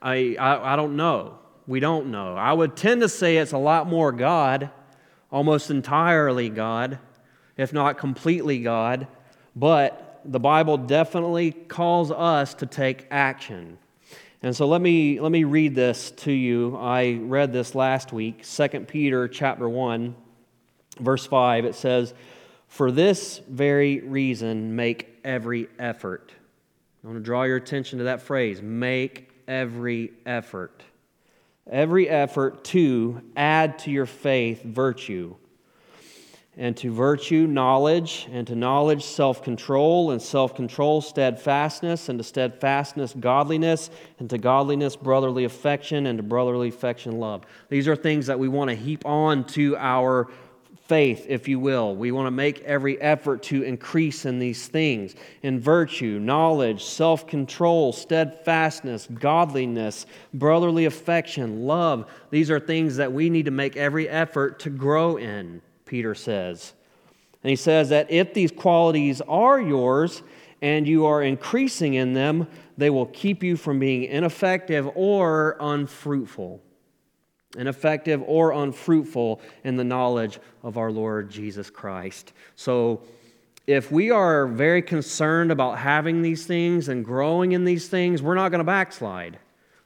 [0.00, 1.38] I, I, I don't know.
[1.66, 2.34] We don't know.
[2.34, 4.70] I would tend to say it's a lot more God,
[5.30, 6.98] almost entirely God,
[7.56, 9.06] if not completely God,
[9.54, 13.78] but the Bible definitely calls us to take action.
[14.42, 16.76] And so let me, let me read this to you.
[16.76, 20.14] I read this last week, 2 Peter chapter 1,
[21.00, 21.64] verse 5.
[21.64, 22.14] It says,
[22.68, 26.32] For this very reason, make every effort.
[27.02, 30.82] I want to draw your attention to that phrase make every effort.
[31.68, 35.34] Every effort to add to your faith virtue.
[36.56, 42.24] And to virtue, knowledge, and to knowledge, self control, and self control, steadfastness, and to
[42.24, 47.44] steadfastness, godliness, and to godliness, brotherly affection, and to brotherly affection, love.
[47.68, 50.26] These are things that we want to heap on to our
[50.88, 51.94] faith, if you will.
[51.94, 57.26] We want to make every effort to increase in these things in virtue, knowledge, self
[57.26, 62.10] control, steadfastness, godliness, brotherly affection, love.
[62.30, 66.72] These are things that we need to make every effort to grow in, Peter says.
[67.42, 70.22] And he says that if these qualities are yours
[70.62, 72.48] and you are increasing in them,
[72.78, 76.62] they will keep you from being ineffective or unfruitful
[77.56, 82.32] ineffective or unfruitful in the knowledge of our Lord Jesus Christ.
[82.56, 83.02] So,
[83.66, 88.34] if we are very concerned about having these things and growing in these things, we're
[88.34, 89.38] not going to backslide.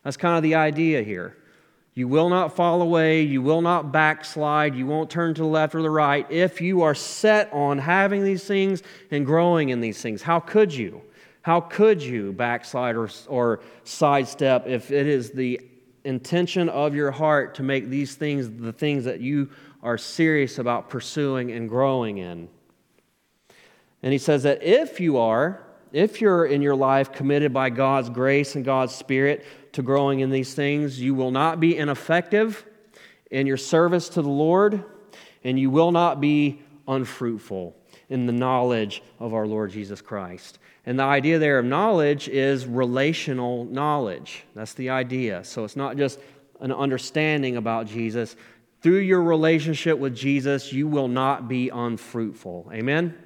[0.04, 1.36] That's kind of the idea here.
[1.94, 3.22] You will not fall away.
[3.22, 4.76] You will not backslide.
[4.76, 8.24] You won't turn to the left or the right if you are set on having
[8.24, 10.22] these things and growing in these things.
[10.22, 11.02] How could you?
[11.42, 15.60] How could you backslide or, or sidestep if it is the
[16.04, 19.50] intention of your heart to make these things the things that you
[19.82, 22.48] are serious about pursuing and growing in.
[24.02, 28.08] And he says that if you are, if you're in your life committed by God's
[28.08, 32.64] grace and God's Spirit to growing in these things, you will not be ineffective
[33.30, 34.84] in your service to the Lord,
[35.44, 37.76] and you will not be unfruitful
[38.08, 40.58] in the knowledge of our Lord Jesus Christ.
[40.84, 44.44] And the idea there of knowledge is relational knowledge.
[44.54, 45.44] That's the idea.
[45.44, 46.18] So it's not just
[46.60, 48.34] an understanding about Jesus.
[48.80, 52.70] Through your relationship with Jesus, you will not be unfruitful.
[52.72, 53.16] Amen?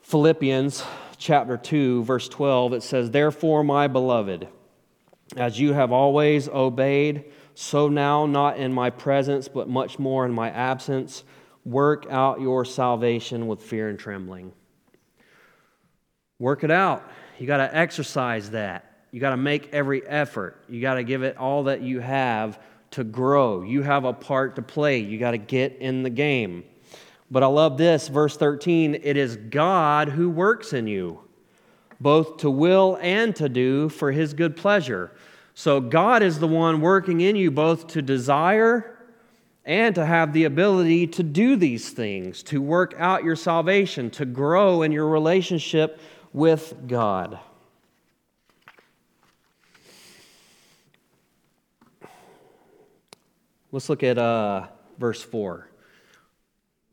[0.00, 0.82] Philippians
[1.18, 4.48] chapter 2, verse 12, it says, Therefore, my beloved,
[5.36, 7.24] as you have always obeyed,
[7.54, 11.24] So now, not in my presence, but much more in my absence,
[11.64, 14.52] work out your salvation with fear and trembling.
[16.38, 17.10] Work it out.
[17.38, 18.84] You got to exercise that.
[19.10, 20.62] You got to make every effort.
[20.68, 22.60] You got to give it all that you have
[22.92, 23.62] to grow.
[23.62, 24.98] You have a part to play.
[24.98, 26.64] You got to get in the game.
[27.30, 31.20] But I love this, verse 13 it is God who works in you,
[32.00, 35.10] both to will and to do for his good pleasure.
[35.54, 38.96] So God is the one working in you both to desire
[39.64, 44.24] and to have the ability to do these things, to work out your salvation, to
[44.24, 46.00] grow in your relationship
[46.32, 47.38] with God.
[53.70, 54.66] Let's look at uh,
[54.98, 55.68] verse 4.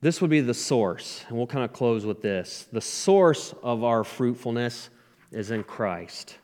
[0.01, 2.67] This would be the source, and we'll kind of close with this.
[2.71, 4.89] The source of our fruitfulness
[5.31, 6.37] is in Christ.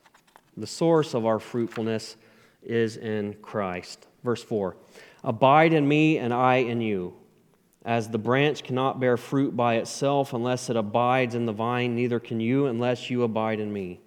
[0.57, 2.15] The source of our fruitfulness
[2.63, 4.07] is in Christ.
[4.23, 4.75] Verse 4
[5.23, 7.13] Abide in me, and I in you.
[7.83, 12.19] As the branch cannot bear fruit by itself unless it abides in the vine, neither
[12.19, 13.99] can you unless you abide in me.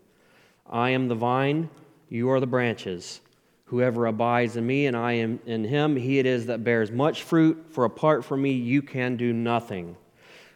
[0.70, 1.68] I am the vine,
[2.08, 3.20] you are the branches.
[3.66, 7.24] Whoever abides in me and I am in him, he it is that bears much
[7.24, 9.96] fruit, for apart from me you can do nothing.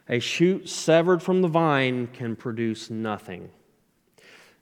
[0.08, 3.50] A shoot severed from the vine can produce nothing.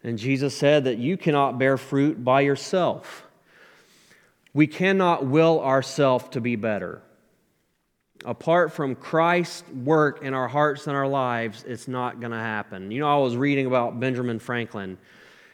[0.03, 3.25] And Jesus said that you cannot bear fruit by yourself.
[4.55, 7.03] We cannot will ourselves to be better.
[8.25, 12.91] Apart from Christ's work in our hearts and our lives, it's not going to happen.
[12.91, 14.99] You know, I was reading about Benjamin Franklin.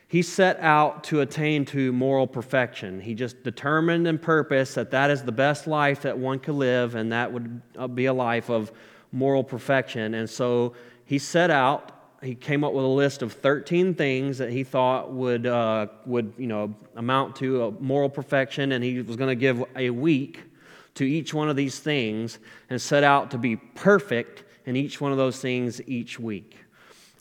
[0.09, 3.01] He set out to attain to moral perfection.
[3.01, 6.95] He just determined and purposed that that is the best life that one could live,
[6.95, 8.73] and that would uh, be a life of
[9.11, 10.15] moral perfection.
[10.15, 11.93] And so he set out
[12.23, 16.33] he came up with a list of 13 things that he thought would, uh, would
[16.39, 20.41] you know, amount to a moral perfection, and he was going to give a week
[20.95, 22.39] to each one of these things
[22.71, 26.57] and set out to be perfect in each one of those things each week.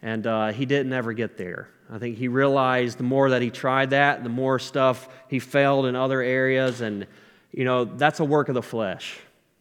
[0.01, 1.69] And uh, he didn't ever get there.
[1.91, 5.86] I think he realized the more that he tried that, the more stuff he failed
[5.86, 6.82] in other areas.
[6.82, 7.05] And,
[7.51, 9.19] you know, that's a work of the flesh.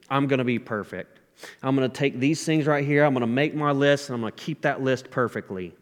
[0.08, 1.18] I'm going to be perfect.
[1.62, 4.14] I'm going to take these things right here, I'm going to make my list, and
[4.14, 5.74] I'm going to keep that list perfectly.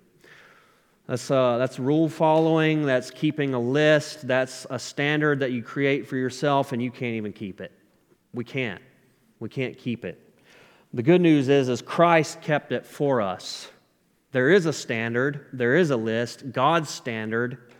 [1.06, 6.06] That's, uh, that's rule following, that's keeping a list, that's a standard that you create
[6.06, 7.72] for yourself, and you can't even keep it.
[8.32, 8.82] We can't.
[9.40, 10.20] We can't keep it.
[10.94, 13.70] The good news is, is Christ kept it for us.
[14.32, 17.72] There is a standard, there is a list, God's standard,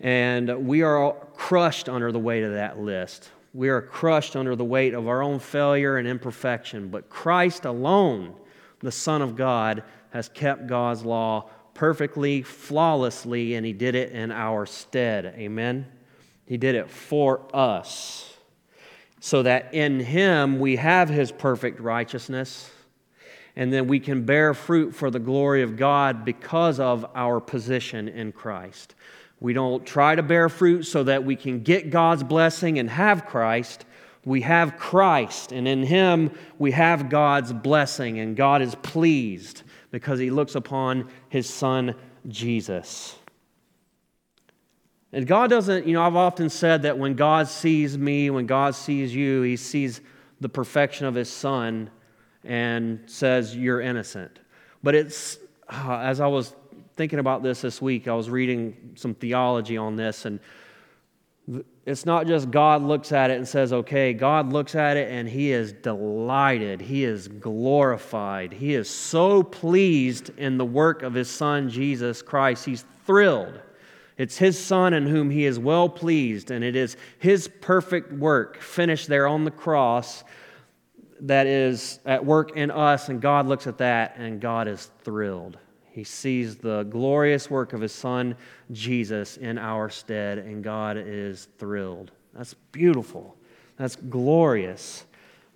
[0.00, 3.30] and we are crushed under the weight of that list.
[3.54, 8.34] We are crushed under the weight of our own failure and imperfection, but Christ alone,
[8.80, 14.30] the Son of God, has kept God's law perfectly, flawlessly, and He did it in
[14.30, 15.26] our stead.
[15.36, 15.86] Amen?
[16.44, 18.36] He did it for us,
[19.20, 22.70] so that in Him we have His perfect righteousness,
[23.56, 28.08] and then we can bear fruit for the glory of God because of our position
[28.08, 28.94] in Christ.
[29.40, 33.26] We don't try to bear fruit so that we can get God's blessing and have
[33.26, 33.84] Christ.
[34.24, 40.18] We have Christ, and in Him we have God's blessing, and God is pleased because
[40.18, 41.94] He looks upon His Son
[42.28, 43.17] Jesus.
[45.12, 48.74] And God doesn't, you know, I've often said that when God sees me, when God
[48.74, 50.00] sees you, He sees
[50.40, 51.90] the perfection of His Son
[52.44, 54.38] and says, You're innocent.
[54.82, 55.38] But it's,
[55.68, 56.54] uh, as I was
[56.98, 58.08] thinking about this this week.
[58.08, 60.40] I was reading some theology on this, and
[61.86, 65.26] it's not just God looks at it and says, okay, God looks at it and
[65.26, 66.82] he is delighted.
[66.82, 68.52] He is glorified.
[68.52, 72.66] He is so pleased in the work of his son, Jesus Christ.
[72.66, 73.58] He's thrilled.
[74.18, 78.60] It's his son in whom he is well pleased, and it is his perfect work
[78.60, 80.24] finished there on the cross
[81.20, 85.56] that is at work in us, and God looks at that and God is thrilled.
[85.90, 88.36] He sees the glorious work of his son,
[88.70, 92.10] Jesus, in our stead, and God is thrilled.
[92.34, 93.36] That's beautiful.
[93.78, 95.04] That's glorious.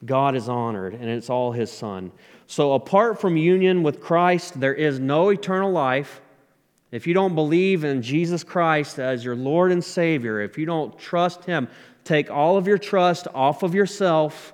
[0.05, 2.11] God is honored, and it's all his son.
[2.49, 6.22] So, apart from union with Christ, there is no eternal life.
[6.93, 10.97] If you don't believe in Jesus Christ as your Lord and Savior, if you don't
[10.99, 11.69] trust him,
[12.05, 14.53] take all of your trust off of yourself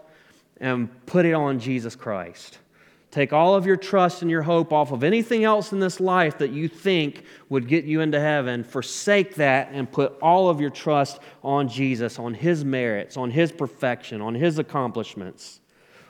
[0.60, 2.58] and put it on Jesus Christ.
[3.10, 6.38] Take all of your trust and your hope off of anything else in this life
[6.38, 8.62] that you think would get you into heaven.
[8.62, 13.50] Forsake that and put all of your trust on Jesus, on His merits, on His
[13.50, 15.60] perfection, on His accomplishments,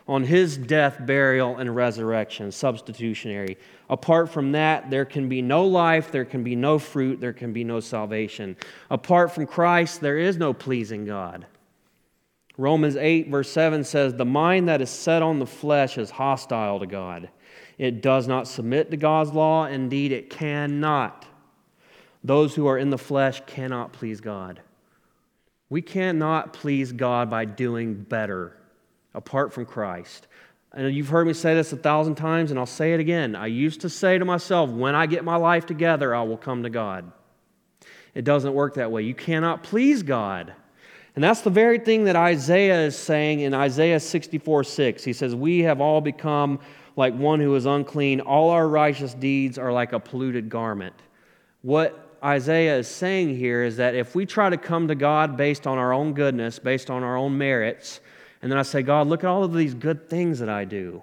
[0.08, 3.58] on His death, burial, and resurrection, substitutionary.
[3.90, 7.52] Apart from that, there can be no life, there can be no fruit, there can
[7.52, 8.56] be no salvation.
[8.90, 11.46] Apart from Christ, there is no pleasing God.
[12.56, 16.80] Romans 8, verse 7 says, The mind that is set on the flesh is hostile
[16.80, 17.28] to God.
[17.76, 19.66] It does not submit to God's law.
[19.66, 21.26] Indeed, it cannot.
[22.24, 24.60] Those who are in the flesh cannot please God.
[25.70, 28.57] We cannot please God by doing better
[29.14, 30.26] apart from Christ.
[30.72, 33.34] And you've heard me say this a thousand times, and I'll say it again.
[33.34, 36.62] I used to say to myself, when I get my life together, I will come
[36.62, 37.10] to God.
[38.14, 39.02] It doesn't work that way.
[39.02, 40.52] You cannot please God.
[41.14, 45.04] And that's the very thing that Isaiah is saying in Isaiah 64 6.
[45.04, 46.60] He says, We have all become
[46.96, 48.20] like one who is unclean.
[48.20, 50.94] All our righteous deeds are like a polluted garment.
[51.62, 55.66] What Isaiah is saying here is that if we try to come to God based
[55.66, 58.00] on our own goodness, based on our own merits,
[58.42, 61.02] and then I say, God, look at all of these good things that I do.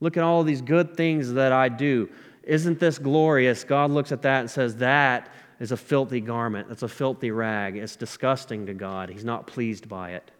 [0.00, 2.08] Look at all of these good things that I do.
[2.42, 3.64] Isn't this glorious?
[3.64, 6.68] God looks at that and says, That is a filthy garment.
[6.70, 7.76] It's a filthy rag.
[7.76, 9.08] It's disgusting to God.
[9.08, 10.30] He's not pleased by it.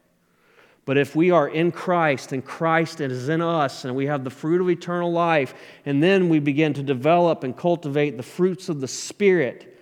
[0.87, 4.31] But if we are in Christ and Christ is in us and we have the
[4.31, 5.55] fruit of eternal life,
[5.87, 9.75] and then we begin to develop and cultivate the fruits of the Spirit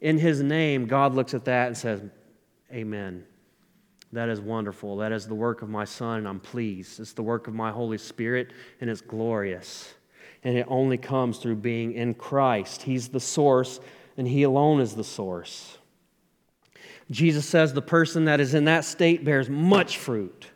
[0.00, 2.02] in His name, God looks at that and says,
[2.70, 3.24] Amen.
[4.14, 4.96] That is wonderful.
[4.98, 7.00] That is the work of my Son, and I'm pleased.
[7.00, 9.92] It's the work of my Holy Spirit, and it's glorious.
[10.44, 12.82] And it only comes through being in Christ.
[12.82, 13.80] He's the source
[14.16, 15.78] and He alone is the source.
[17.10, 20.46] Jesus says the person that is in that state bears much fruit.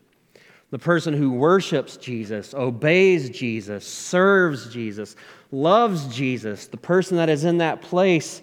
[0.71, 5.17] The person who worships Jesus, obeys Jesus, serves Jesus,
[5.51, 8.43] loves Jesus, the person that is in that place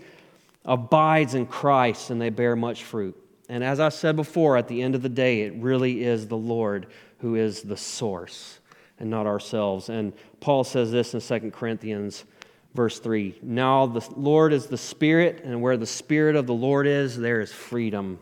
[0.66, 3.16] abides in Christ and they bear much fruit.
[3.50, 6.38] And as I said before, at the end of the day, it really is the
[6.38, 6.88] Lord
[7.20, 8.60] who is the source
[9.00, 9.90] and not ourselves.
[9.90, 12.26] And Paul says this in 2 Corinthians
[12.76, 16.86] Verse 3 Now the Lord is the Spirit, and where the Spirit of the Lord
[16.86, 18.20] is, there is freedom.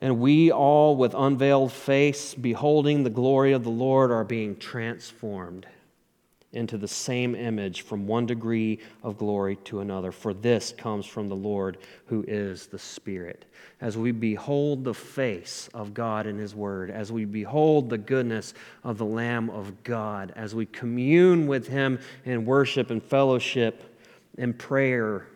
[0.00, 5.66] And we all, with unveiled face, beholding the glory of the Lord, are being transformed
[6.52, 10.10] into the same image from one degree of glory to another.
[10.10, 13.44] For this comes from the Lord who is the Spirit.
[13.80, 18.54] As we behold the face of God in His Word, as we behold the goodness
[18.82, 23.96] of the Lamb of God, as we commune with Him in worship and fellowship,
[24.36, 25.28] in prayer,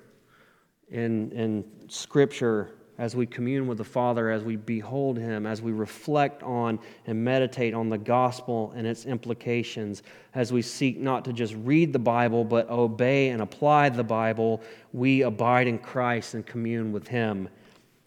[0.90, 5.72] in, in Scripture, as we commune with the Father, as we behold Him, as we
[5.72, 10.02] reflect on and meditate on the gospel and its implications,
[10.34, 14.62] as we seek not to just read the Bible, but obey and apply the Bible,
[14.92, 17.48] we abide in Christ and commune with Him.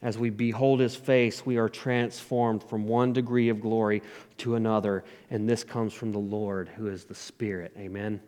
[0.01, 4.01] As we behold His face, we are transformed from one degree of glory
[4.37, 7.73] to another, and this comes from the Lord, who is the Spirit.
[7.77, 8.21] Amen.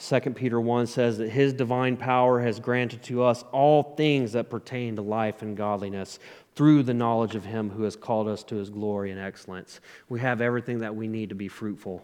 [0.00, 4.48] 2 Peter 1 says that his divine power has granted to us all things that
[4.48, 6.18] pertain to life and godliness
[6.54, 9.80] through the knowledge of him who has called us to his glory and excellence.
[10.08, 12.02] We have everything that we need to be fruitful.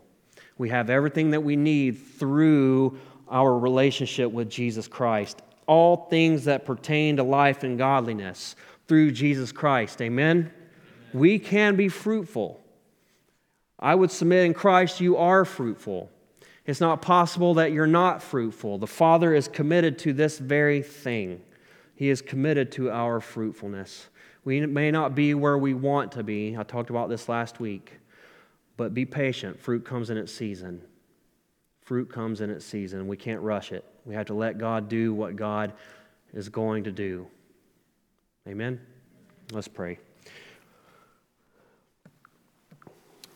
[0.58, 5.40] We have everything that we need through our relationship with Jesus Christ.
[5.66, 8.56] All things that pertain to life and godliness
[8.88, 10.02] through Jesus Christ.
[10.02, 10.52] Amen?
[11.14, 12.60] We can be fruitful.
[13.78, 16.10] I would submit in Christ, you are fruitful.
[16.66, 18.78] It's not possible that you're not fruitful.
[18.78, 21.40] The Father is committed to this very thing.
[21.94, 24.08] He is committed to our fruitfulness.
[24.44, 26.56] We may not be where we want to be.
[26.56, 27.98] I talked about this last week.
[28.76, 29.60] But be patient.
[29.60, 30.82] Fruit comes in its season.
[31.82, 33.06] Fruit comes in its season.
[33.06, 33.84] We can't rush it.
[34.04, 35.72] We have to let God do what God
[36.34, 37.28] is going to do.
[38.46, 38.80] Amen?
[39.52, 39.98] Let's pray.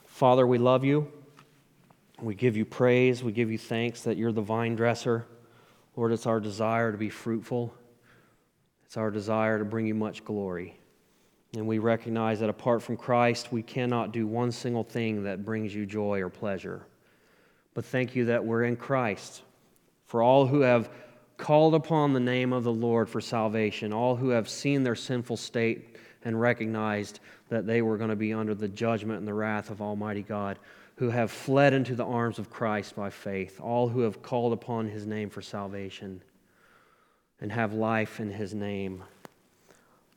[0.05, 1.11] Father, we love you.
[2.23, 3.23] We give you praise.
[3.23, 5.27] We give you thanks that you're the vine dresser.
[5.97, 7.75] Lord, it's our desire to be fruitful.
[8.85, 10.79] It's our desire to bring you much glory.
[11.55, 15.75] And we recognize that apart from Christ, we cannot do one single thing that brings
[15.75, 16.87] you joy or pleasure.
[17.75, 19.43] But thank you that we're in Christ.
[20.07, 20.91] For all who have
[21.39, 25.39] called upon the name of the Lord for salvation, all who have seen their sinful
[25.39, 29.71] state and recognized that they were going to be under the judgment and the wrath
[29.71, 30.59] of Almighty God
[31.01, 34.87] who have fled into the arms of Christ by faith, all who have called upon
[34.87, 36.23] his name for salvation
[37.41, 39.03] and have life in his name,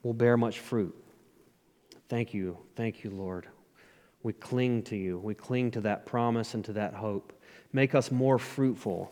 [0.04, 0.94] will bear much fruit.
[2.10, 2.58] Thank you.
[2.76, 3.48] Thank you, Lord.
[4.24, 5.20] We cling to you.
[5.20, 7.32] We cling to that promise and to that hope.
[7.72, 9.10] Make us more fruitful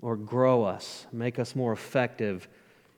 [0.00, 1.06] or grow us.
[1.12, 2.48] Make us more effective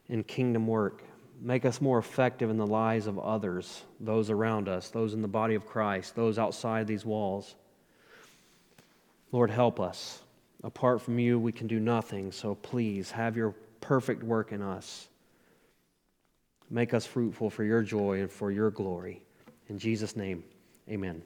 [0.08, 1.02] in kingdom work.
[1.40, 5.28] Make us more effective in the lives of others, those around us, those in the
[5.28, 7.54] body of Christ, those outside these walls.
[9.30, 10.20] Lord, help us.
[10.64, 15.08] Apart from you, we can do nothing, so please have your perfect work in us.
[16.70, 19.22] Make us fruitful for your joy and for your glory.
[19.68, 20.42] In Jesus' name,
[20.88, 21.22] amen.